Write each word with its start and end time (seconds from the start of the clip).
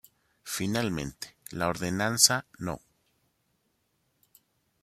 Finalmente, 0.45 1.37
la 1.51 1.67
Ordenanza 1.69 2.47
No. 2.57 2.81